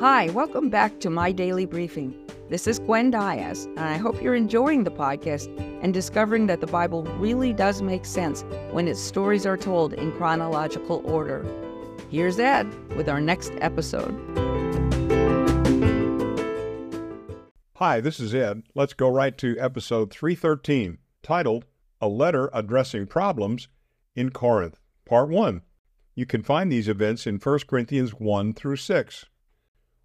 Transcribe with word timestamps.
Hi, 0.00 0.30
welcome 0.30 0.70
back 0.70 0.98
to 1.00 1.10
My 1.10 1.30
Daily 1.30 1.66
Briefing. 1.66 2.14
This 2.48 2.66
is 2.66 2.78
Gwen 2.78 3.10
Diaz, 3.10 3.66
and 3.76 3.80
I 3.80 3.98
hope 3.98 4.22
you're 4.22 4.34
enjoying 4.34 4.84
the 4.84 4.90
podcast 4.90 5.54
and 5.82 5.92
discovering 5.92 6.46
that 6.46 6.62
the 6.62 6.66
Bible 6.66 7.02
really 7.18 7.52
does 7.52 7.82
make 7.82 8.06
sense 8.06 8.42
when 8.70 8.88
its 8.88 8.98
stories 8.98 9.44
are 9.44 9.58
told 9.58 9.92
in 9.92 10.12
chronological 10.12 11.02
order. 11.04 11.44
Here's 12.08 12.38
Ed 12.38 12.66
with 12.96 13.10
our 13.10 13.20
next 13.20 13.52
episode. 13.60 14.14
Hi, 17.74 18.00
this 18.00 18.20
is 18.20 18.34
Ed. 18.34 18.62
Let's 18.74 18.94
go 18.94 19.10
right 19.10 19.36
to 19.36 19.58
episode 19.58 20.10
313, 20.10 20.96
titled 21.22 21.66
A 22.00 22.08
Letter 22.08 22.48
Addressing 22.54 23.06
Problems 23.06 23.68
in 24.14 24.30
Corinth, 24.30 24.78
Part 25.04 25.28
1. 25.28 25.60
You 26.14 26.24
can 26.24 26.42
find 26.42 26.72
these 26.72 26.88
events 26.88 27.26
in 27.26 27.36
1 27.36 27.58
Corinthians 27.68 28.12
1 28.12 28.54
through 28.54 28.76
6. 28.76 29.26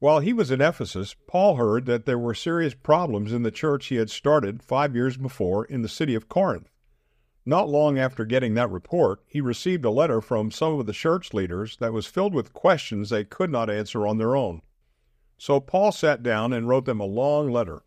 While 0.00 0.20
he 0.20 0.32
was 0.32 0.52
in 0.52 0.60
Ephesus, 0.60 1.16
Paul 1.26 1.56
heard 1.56 1.86
that 1.86 2.06
there 2.06 2.20
were 2.20 2.32
serious 2.32 2.72
problems 2.72 3.32
in 3.32 3.42
the 3.42 3.50
church 3.50 3.86
he 3.86 3.96
had 3.96 4.10
started 4.10 4.62
five 4.62 4.94
years 4.94 5.16
before 5.16 5.64
in 5.64 5.82
the 5.82 5.88
city 5.88 6.14
of 6.14 6.28
Corinth. 6.28 6.70
Not 7.44 7.68
long 7.68 7.98
after 7.98 8.24
getting 8.24 8.54
that 8.54 8.70
report, 8.70 9.24
he 9.26 9.40
received 9.40 9.84
a 9.84 9.90
letter 9.90 10.20
from 10.20 10.52
some 10.52 10.78
of 10.78 10.86
the 10.86 10.92
church 10.92 11.34
leaders 11.34 11.78
that 11.78 11.92
was 11.92 12.06
filled 12.06 12.32
with 12.32 12.52
questions 12.52 13.10
they 13.10 13.24
could 13.24 13.50
not 13.50 13.68
answer 13.68 14.06
on 14.06 14.18
their 14.18 14.36
own. 14.36 14.62
So 15.36 15.58
Paul 15.58 15.90
sat 15.90 16.22
down 16.22 16.52
and 16.52 16.68
wrote 16.68 16.84
them 16.84 17.00
a 17.00 17.04
long 17.04 17.50
letter. 17.50 17.82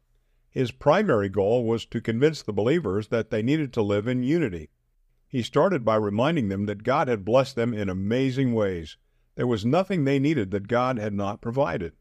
His 0.50 0.72
primary 0.72 1.30
goal 1.30 1.64
was 1.64 1.86
to 1.86 2.02
convince 2.02 2.42
the 2.42 2.52
believers 2.52 3.08
that 3.08 3.30
they 3.30 3.42
needed 3.42 3.72
to 3.72 3.82
live 3.82 4.06
in 4.06 4.22
unity. 4.22 4.70
He 5.30 5.42
started 5.42 5.86
by 5.86 5.96
reminding 5.96 6.50
them 6.50 6.66
that 6.66 6.84
God 6.84 7.08
had 7.08 7.24
blessed 7.24 7.56
them 7.56 7.74
in 7.74 7.88
amazing 7.88 8.54
ways. 8.54 8.98
There 9.36 9.48
was 9.48 9.66
nothing 9.66 10.04
they 10.04 10.20
needed 10.20 10.52
that 10.52 10.68
God 10.68 11.00
had 11.00 11.14
not 11.14 11.40
provided. 11.40 11.94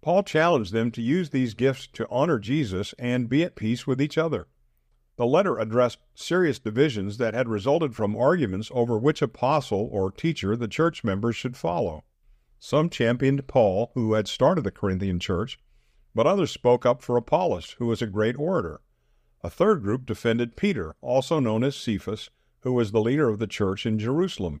Paul 0.00 0.22
challenged 0.22 0.72
them 0.72 0.90
to 0.92 1.02
use 1.02 1.30
these 1.30 1.54
gifts 1.54 1.86
to 1.94 2.08
honor 2.08 2.38
Jesus 2.38 2.94
and 2.98 3.28
be 3.28 3.42
at 3.42 3.56
peace 3.56 3.86
with 3.86 4.00
each 4.00 4.16
other. 4.16 4.46
The 5.16 5.26
letter 5.26 5.58
addressed 5.58 5.98
serious 6.14 6.58
divisions 6.58 7.16
that 7.18 7.34
had 7.34 7.48
resulted 7.48 7.94
from 7.94 8.14
arguments 8.14 8.70
over 8.74 8.98
which 8.98 9.22
apostle 9.22 9.88
or 9.90 10.10
teacher 10.10 10.56
the 10.56 10.68
church 10.68 11.02
members 11.02 11.34
should 11.36 11.56
follow. 11.56 12.04
Some 12.58 12.90
championed 12.90 13.46
Paul, 13.46 13.90
who 13.94 14.12
had 14.12 14.28
started 14.28 14.64
the 14.64 14.70
Corinthian 14.70 15.18
church, 15.18 15.58
but 16.14 16.26
others 16.26 16.50
spoke 16.50 16.84
up 16.84 17.02
for 17.02 17.16
Apollos, 17.16 17.76
who 17.78 17.86
was 17.86 18.02
a 18.02 18.06
great 18.06 18.38
orator. 18.38 18.80
A 19.42 19.50
third 19.50 19.82
group 19.82 20.06
defended 20.06 20.56
Peter, 20.56 20.94
also 21.00 21.40
known 21.40 21.62
as 21.62 21.76
Cephas, 21.76 22.30
who 22.60 22.72
was 22.72 22.90
the 22.90 23.00
leader 23.00 23.28
of 23.28 23.38
the 23.38 23.46
church 23.46 23.86
in 23.86 23.98
Jerusalem. 23.98 24.60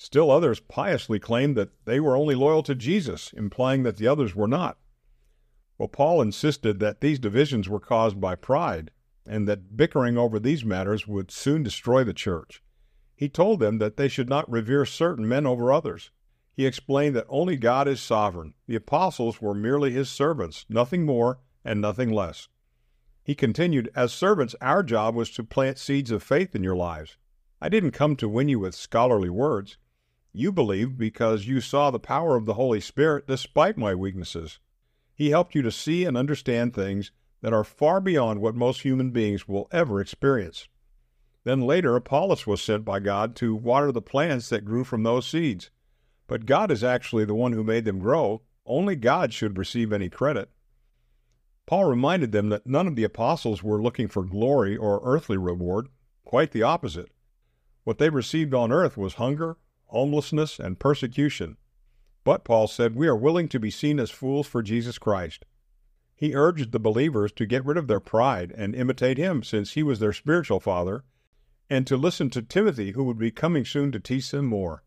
Still 0.00 0.30
others 0.30 0.60
piously 0.60 1.18
claimed 1.18 1.56
that 1.56 1.84
they 1.84 1.98
were 1.98 2.16
only 2.16 2.36
loyal 2.36 2.62
to 2.62 2.76
Jesus, 2.76 3.32
implying 3.32 3.82
that 3.82 3.96
the 3.96 4.06
others 4.06 4.32
were 4.32 4.46
not. 4.46 4.78
Well, 5.76 5.88
Paul 5.88 6.22
insisted 6.22 6.78
that 6.78 7.00
these 7.00 7.18
divisions 7.18 7.68
were 7.68 7.80
caused 7.80 8.20
by 8.20 8.36
pride, 8.36 8.92
and 9.26 9.48
that 9.48 9.76
bickering 9.76 10.16
over 10.16 10.38
these 10.38 10.64
matters 10.64 11.08
would 11.08 11.32
soon 11.32 11.64
destroy 11.64 12.04
the 12.04 12.14
church. 12.14 12.62
He 13.16 13.28
told 13.28 13.58
them 13.58 13.78
that 13.78 13.96
they 13.96 14.06
should 14.06 14.28
not 14.28 14.48
revere 14.48 14.86
certain 14.86 15.28
men 15.28 15.46
over 15.46 15.72
others. 15.72 16.12
He 16.52 16.64
explained 16.64 17.16
that 17.16 17.26
only 17.28 17.56
God 17.56 17.88
is 17.88 18.00
sovereign. 18.00 18.54
The 18.68 18.76
apostles 18.76 19.42
were 19.42 19.54
merely 19.54 19.90
his 19.90 20.08
servants, 20.08 20.64
nothing 20.68 21.04
more 21.04 21.40
and 21.64 21.80
nothing 21.80 22.10
less. 22.10 22.48
He 23.24 23.34
continued, 23.34 23.90
As 23.96 24.12
servants, 24.12 24.54
our 24.60 24.84
job 24.84 25.16
was 25.16 25.30
to 25.32 25.42
plant 25.42 25.76
seeds 25.76 26.12
of 26.12 26.22
faith 26.22 26.54
in 26.54 26.62
your 26.62 26.76
lives. 26.76 27.16
I 27.60 27.68
didn't 27.68 27.90
come 27.90 28.14
to 28.16 28.28
win 28.28 28.48
you 28.48 28.60
with 28.60 28.76
scholarly 28.76 29.28
words. 29.28 29.76
You 30.38 30.52
believed 30.52 30.96
because 30.96 31.48
you 31.48 31.60
saw 31.60 31.90
the 31.90 31.98
power 31.98 32.36
of 32.36 32.46
the 32.46 32.54
Holy 32.54 32.80
Spirit 32.80 33.26
despite 33.26 33.76
my 33.76 33.92
weaknesses. 33.92 34.60
He 35.12 35.30
helped 35.30 35.56
you 35.56 35.62
to 35.62 35.72
see 35.72 36.04
and 36.04 36.16
understand 36.16 36.72
things 36.72 37.10
that 37.40 37.52
are 37.52 37.64
far 37.64 38.00
beyond 38.00 38.40
what 38.40 38.54
most 38.54 38.82
human 38.82 39.10
beings 39.10 39.48
will 39.48 39.66
ever 39.72 40.00
experience. 40.00 40.68
Then 41.42 41.62
later, 41.62 41.96
Apollos 41.96 42.46
was 42.46 42.62
sent 42.62 42.84
by 42.84 43.00
God 43.00 43.34
to 43.34 43.52
water 43.52 43.90
the 43.90 44.00
plants 44.00 44.48
that 44.50 44.64
grew 44.64 44.84
from 44.84 45.02
those 45.02 45.26
seeds. 45.26 45.72
But 46.28 46.46
God 46.46 46.70
is 46.70 46.84
actually 46.84 47.24
the 47.24 47.34
one 47.34 47.50
who 47.50 47.64
made 47.64 47.84
them 47.84 47.98
grow. 47.98 48.42
Only 48.64 48.94
God 48.94 49.32
should 49.32 49.58
receive 49.58 49.92
any 49.92 50.08
credit. 50.08 50.50
Paul 51.66 51.86
reminded 51.86 52.30
them 52.30 52.48
that 52.50 52.64
none 52.64 52.86
of 52.86 52.94
the 52.94 53.02
apostles 53.02 53.64
were 53.64 53.82
looking 53.82 54.06
for 54.06 54.22
glory 54.22 54.76
or 54.76 55.00
earthly 55.02 55.36
reward. 55.36 55.88
Quite 56.24 56.52
the 56.52 56.62
opposite. 56.62 57.10
What 57.82 57.98
they 57.98 58.08
received 58.08 58.54
on 58.54 58.70
earth 58.70 58.96
was 58.96 59.14
hunger, 59.14 59.56
homelessness, 59.88 60.58
and 60.58 60.78
persecution. 60.78 61.56
But, 62.24 62.44
Paul 62.44 62.66
said, 62.66 62.94
we 62.94 63.06
are 63.06 63.16
willing 63.16 63.48
to 63.48 63.60
be 63.60 63.70
seen 63.70 63.98
as 63.98 64.10
fools 64.10 64.46
for 64.46 64.62
Jesus 64.62 64.98
Christ. 64.98 65.44
He 66.14 66.34
urged 66.34 66.72
the 66.72 66.80
believers 66.80 67.32
to 67.32 67.46
get 67.46 67.64
rid 67.64 67.76
of 67.76 67.86
their 67.86 68.00
pride 68.00 68.52
and 68.56 68.74
imitate 68.74 69.18
him, 69.18 69.42
since 69.42 69.72
he 69.72 69.82
was 69.82 70.00
their 70.00 70.12
spiritual 70.12 70.60
father, 70.60 71.04
and 71.70 71.86
to 71.86 71.96
listen 71.96 72.28
to 72.30 72.42
Timothy, 72.42 72.92
who 72.92 73.04
would 73.04 73.18
be 73.18 73.30
coming 73.30 73.64
soon 73.64 73.92
to 73.92 74.00
teach 74.00 74.30
them 74.30 74.46
more. 74.46 74.82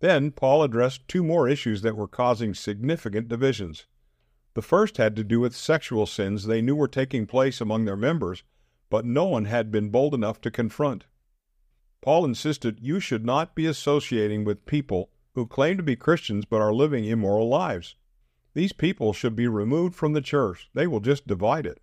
Then 0.00 0.30
Paul 0.30 0.62
addressed 0.62 1.06
two 1.06 1.22
more 1.22 1.48
issues 1.48 1.82
that 1.82 1.96
were 1.96 2.08
causing 2.08 2.54
significant 2.54 3.28
divisions. 3.28 3.86
The 4.54 4.62
first 4.62 4.96
had 4.96 5.16
to 5.16 5.24
do 5.24 5.40
with 5.40 5.56
sexual 5.56 6.06
sins 6.06 6.46
they 6.46 6.62
knew 6.62 6.76
were 6.76 6.88
taking 6.88 7.26
place 7.26 7.60
among 7.60 7.84
their 7.84 7.96
members, 7.96 8.42
but 8.88 9.04
no 9.04 9.24
one 9.24 9.46
had 9.46 9.70
been 9.70 9.90
bold 9.90 10.14
enough 10.14 10.40
to 10.42 10.50
confront. 10.50 11.06
Paul 12.04 12.26
insisted 12.26 12.80
you 12.82 13.00
should 13.00 13.24
not 13.24 13.54
be 13.54 13.64
associating 13.64 14.44
with 14.44 14.66
people 14.66 15.08
who 15.34 15.46
claim 15.46 15.78
to 15.78 15.82
be 15.82 15.96
Christians 15.96 16.44
but 16.44 16.60
are 16.60 16.74
living 16.74 17.06
immoral 17.06 17.48
lives. 17.48 17.96
These 18.52 18.74
people 18.74 19.14
should 19.14 19.34
be 19.34 19.48
removed 19.48 19.94
from 19.94 20.12
the 20.12 20.20
church. 20.20 20.68
They 20.74 20.86
will 20.86 21.00
just 21.00 21.26
divide 21.26 21.64
it. 21.64 21.80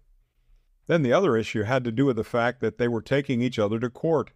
Then 0.86 1.02
the 1.02 1.12
other 1.12 1.36
issue 1.36 1.64
had 1.64 1.84
to 1.86 1.92
do 1.92 2.06
with 2.06 2.18
the 2.18 2.24
fact 2.24 2.62
that 2.62 2.78
they 2.78 2.88
were 2.88 3.02
taking 3.02 3.42
each 3.42 3.58
other 3.58 3.80
to 3.80 3.90
court. 3.90 4.32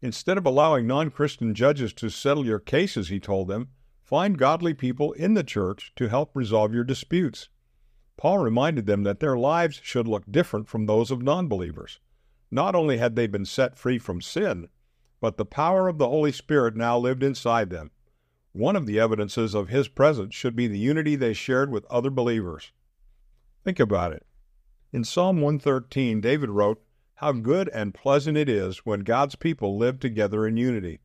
Instead 0.00 0.38
of 0.38 0.44
allowing 0.44 0.88
non 0.88 1.08
Christian 1.08 1.54
judges 1.54 1.92
to 1.92 2.10
settle 2.10 2.44
your 2.44 2.58
cases, 2.58 3.08
he 3.08 3.20
told 3.20 3.46
them, 3.46 3.68
find 4.02 4.36
godly 4.36 4.74
people 4.74 5.12
in 5.12 5.34
the 5.34 5.44
church 5.44 5.92
to 5.94 6.08
help 6.08 6.34
resolve 6.34 6.74
your 6.74 6.82
disputes. 6.82 7.48
Paul 8.16 8.38
reminded 8.38 8.86
them 8.86 9.04
that 9.04 9.20
their 9.20 9.38
lives 9.38 9.80
should 9.84 10.08
look 10.08 10.24
different 10.28 10.66
from 10.66 10.86
those 10.86 11.12
of 11.12 11.22
non 11.22 11.46
believers. 11.46 12.00
Not 12.50 12.74
only 12.74 12.96
had 12.98 13.14
they 13.14 13.28
been 13.28 13.46
set 13.46 13.78
free 13.78 14.00
from 14.00 14.20
sin, 14.20 14.68
but 15.22 15.36
the 15.36 15.44
power 15.46 15.86
of 15.86 15.98
the 15.98 16.08
Holy 16.08 16.32
Spirit 16.32 16.74
now 16.74 16.98
lived 16.98 17.22
inside 17.22 17.70
them. 17.70 17.92
One 18.50 18.74
of 18.74 18.86
the 18.86 18.98
evidences 18.98 19.54
of 19.54 19.68
His 19.68 19.86
presence 19.86 20.34
should 20.34 20.56
be 20.56 20.66
the 20.66 20.80
unity 20.80 21.14
they 21.14 21.32
shared 21.32 21.70
with 21.70 21.86
other 21.88 22.10
believers. 22.10 22.72
Think 23.62 23.78
about 23.78 24.12
it. 24.12 24.26
In 24.92 25.04
Psalm 25.04 25.40
113, 25.40 26.20
David 26.20 26.50
wrote, 26.50 26.82
How 27.14 27.30
good 27.30 27.70
and 27.72 27.94
pleasant 27.94 28.36
it 28.36 28.48
is 28.48 28.78
when 28.78 29.00
God's 29.00 29.36
people 29.36 29.78
live 29.78 30.00
together 30.00 30.44
in 30.44 30.56
unity. 30.56 30.98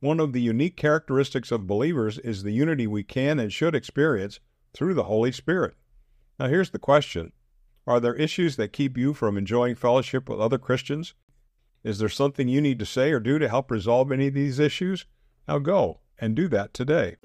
One 0.00 0.20
of 0.20 0.34
the 0.34 0.42
unique 0.42 0.76
characteristics 0.76 1.50
of 1.50 1.66
believers 1.66 2.18
is 2.18 2.42
the 2.42 2.52
unity 2.52 2.86
we 2.86 3.04
can 3.04 3.38
and 3.38 3.50
should 3.50 3.74
experience 3.74 4.38
through 4.74 4.92
the 4.92 5.04
Holy 5.04 5.32
Spirit. 5.32 5.76
Now, 6.38 6.48
here's 6.48 6.70
the 6.70 6.78
question 6.78 7.32
Are 7.86 8.00
there 8.00 8.16
issues 8.16 8.56
that 8.56 8.74
keep 8.74 8.98
you 8.98 9.14
from 9.14 9.38
enjoying 9.38 9.76
fellowship 9.76 10.28
with 10.28 10.40
other 10.40 10.58
Christians 10.58 11.14
is 11.84 11.98
there 11.98 12.08
something 12.08 12.48
you 12.48 12.60
need 12.60 12.78
to 12.78 12.86
say 12.86 13.12
or 13.12 13.20
do 13.20 13.38
to 13.38 13.48
help 13.48 13.70
resolve 13.70 14.10
any 14.10 14.28
of 14.28 14.34
these 14.34 14.58
issues? 14.58 15.06
Now 15.46 15.58
go 15.58 16.00
and 16.18 16.34
do 16.34 16.48
that 16.48 16.74
today. 16.74 17.16